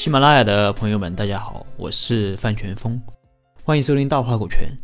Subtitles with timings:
[0.00, 2.98] 喜马拉雅的朋友们，大家好，我是范全峰，
[3.62, 4.74] 欢迎收听大话股权。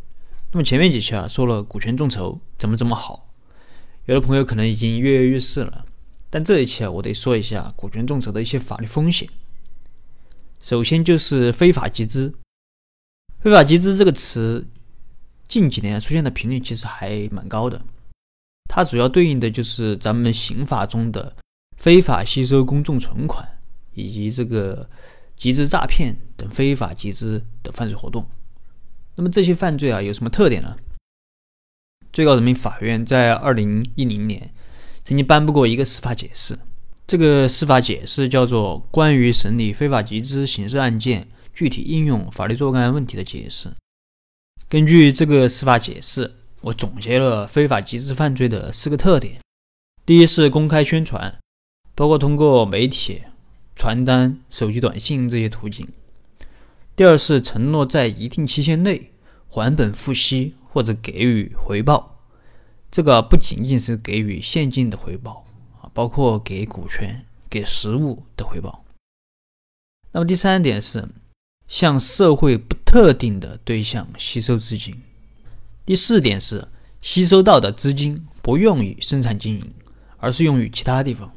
[0.51, 3.27] 那么前面几期啊，说了股权众筹怎么怎么好，
[4.05, 5.87] 有的朋友可能已经跃跃欲试了。
[6.29, 9.27] 但这一期啊，我得说一下股权众筹的一些法律风险。
[10.61, 12.35] 首先就是非法集资，
[13.39, 14.67] 非法集资这个词
[15.47, 17.81] 近几年出现的频率其实还蛮高的。
[18.69, 21.35] 它主要对应的就是咱们刑法中的
[21.75, 23.56] 非法吸收公众存款。
[23.97, 24.87] 以及这个
[25.35, 28.27] 集资诈骗等非法集资的犯罪活动，
[29.15, 30.77] 那么这些犯罪啊有什么特点呢？
[32.13, 34.53] 最高人民法院在二零一零年
[35.03, 36.59] 曾经颁布过一个司法解释，
[37.07, 43.69] 这个司法解释叫做《关于审理非法集资刑事案件具体应用法律若干问题的解释》。
[44.69, 49.41] 根据这个司法解释，我总结了非法集资犯罪的四个特点：
[50.05, 51.39] 第一是公开宣传，
[51.95, 53.23] 包括通过媒体。
[53.77, 55.87] 传单、手机短信这些途径。
[56.95, 59.11] 第二是承诺在一定期限内
[59.47, 62.17] 还本付息或者给予回报，
[62.89, 65.45] 这个不仅仅是给予现金的回报
[65.79, 68.83] 啊，包括给股权、给实物的回报。
[70.11, 71.07] 那么第三点是
[71.67, 74.99] 向社会不特定的对象吸收资金。
[75.85, 76.67] 第四点是
[77.03, 79.71] 吸收到的资金不用于生产经营，
[80.17, 81.31] 而是用于其他地方。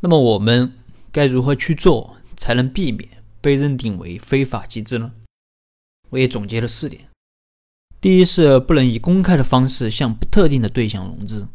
[0.00, 0.74] 那么我们。
[1.12, 3.06] 该如何去做才能避免
[3.42, 5.12] 被认定为非法集资呢？
[6.08, 7.08] 我也总结了四点：
[8.00, 11.46] 第一是不能以公开的方式向不特定的对象融资。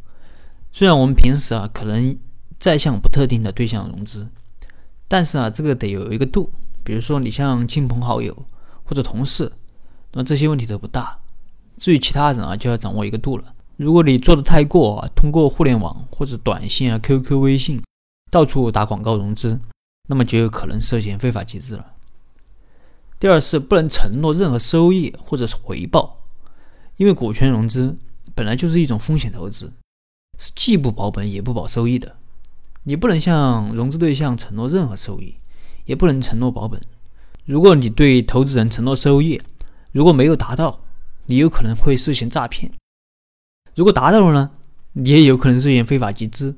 [0.71, 2.15] 虽然我们平时啊可能
[2.59, 4.29] 在向不特定的对象融资，
[5.07, 6.51] 但是啊这个得有一个度。
[6.83, 8.45] 比如说你向亲朋好友
[8.83, 9.51] 或者同事，
[10.13, 11.19] 那这些问题都不大。
[11.77, 13.53] 至于其他人啊，就要掌握一个度了。
[13.75, 17.81] 如果你做的太过啊，通过互联网或者短信啊、QQ、微信。
[18.29, 19.59] 到处打广告融资，
[20.07, 21.93] 那么就有可能涉嫌非法集资了。
[23.19, 26.19] 第二是不能承诺任何收益或者是回报，
[26.97, 27.97] 因为股权融资
[28.35, 29.73] 本来就是一种风险投资，
[30.37, 32.15] 是既不保本也不保收益的。
[32.83, 35.35] 你不能向融资对象承诺任何收益，
[35.85, 36.79] 也不能承诺保本。
[37.45, 39.41] 如果你对投资人承诺收益，
[39.91, 40.81] 如果没有达到，
[41.25, 42.71] 你有可能会涉嫌诈骗；
[43.73, 44.51] 如果达到了呢，
[44.93, 46.55] 你也有可能涉嫌非法集资。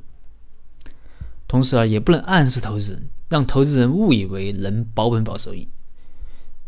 [1.50, 5.68] 同时啊，也不能暗示投资人，让投资人误以为能保本保收益。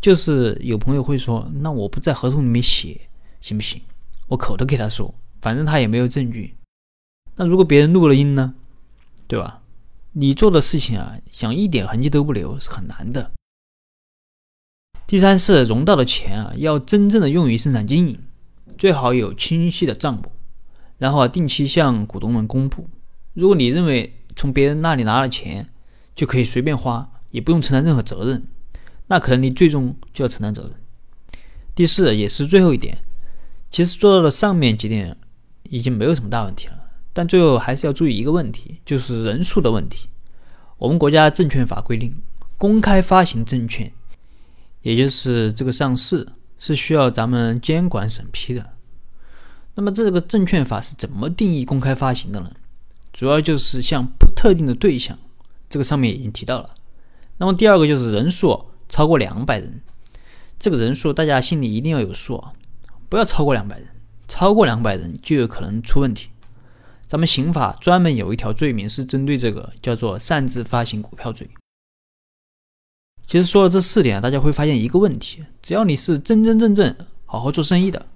[0.00, 3.02] 就是有朋友会说：“那我不在合同里面写
[3.40, 3.80] 行不行？”
[4.26, 6.56] 我口头给他说，反正他也没有证据。
[7.36, 8.54] 那如果别人录了音呢？
[9.28, 9.62] 对吧？
[10.14, 13.30] 你做的事情啊，想一点痕迹都不留是很难的。
[15.06, 18.18] 第三是融到的钱啊，要真正的用于生产经营，
[18.76, 20.32] 最好有清晰的账目，
[20.98, 22.90] 然后啊，定期向股东们公布。
[23.34, 25.68] 如果你认为，从别人那里拿了钱，
[26.16, 28.42] 就可以随便花，也不用承担任何责任，
[29.06, 30.72] 那可能你最终就要承担责任。
[31.76, 32.98] 第四，也是最后一点，
[33.70, 35.16] 其实做到了上面几点，
[35.70, 36.74] 已经没有什么大问题了。
[37.12, 40.08] 但最后还是要注意一个问题，就是人数的问题。
[40.78, 42.20] 我们国家证券法规定，
[42.58, 43.92] 公开发行证券，
[44.80, 46.26] 也就是这个上市，
[46.58, 48.72] 是需要咱们监管审批的。
[49.76, 52.50] 那么这个证券法是怎么定义公开发行的呢？
[53.12, 55.18] 主要就是向不特定的对象，
[55.68, 56.70] 这个上面已经提到了。
[57.38, 59.82] 那么第二个就是人数超过两百人，
[60.58, 62.52] 这个人数大家心里一定要有数啊，
[63.08, 63.88] 不要超过两百人，
[64.26, 66.30] 超过两百人就有可能出问题。
[67.06, 71.50] 咱们刑法专门有一条罪名是针对这个，叫做擅自发行股票罪。
[73.26, 76.94] 其实说了这四点，大家会发现一个问题：只要你是真真正正
[77.26, 78.06] 好好做生意的，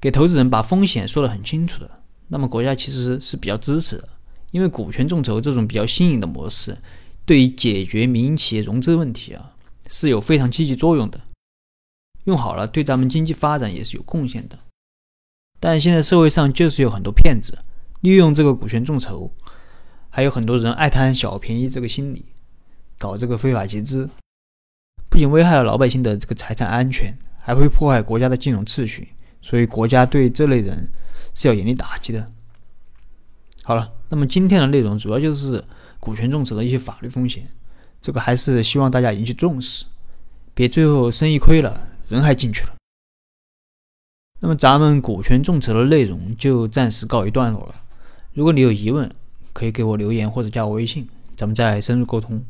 [0.00, 4.08] 给投资人把风险说得很清楚的，那么国家其实是比较支持的。
[4.50, 6.78] 因为股权众筹这种比较新颖的模式，
[7.26, 9.52] 对于解决民营企业融资问题啊，
[9.88, 11.20] 是有非常积极作用的。
[12.24, 14.58] 用好了，对咱们经济发展也是有贡献的。
[15.60, 17.58] 但现在社会上就是有很多骗子，
[18.00, 19.30] 利用这个股权众筹，
[20.08, 22.26] 还有很多人爱贪小便宜这个心理，
[22.98, 24.08] 搞这个非法集资，
[25.10, 29.08] 不仅危害了老百姓的这个财产安全，还会破坏国家的金融秩序。
[29.40, 30.90] 所以国家对这类人
[31.34, 32.30] 是要严厉打击的。
[33.68, 35.62] 好了，那么今天的内容主要就是
[36.00, 37.46] 股权众筹的一些法律风险，
[38.00, 39.84] 这个还是希望大家引起重视，
[40.54, 42.72] 别最后生意亏了，人还进去了。
[44.40, 47.74] 那么咱们股权众筹的内容就暂时告一段落了。
[48.32, 49.06] 如果你有疑问，
[49.52, 51.06] 可以给我留言或者加我微信，
[51.36, 52.42] 咱们再深入沟通。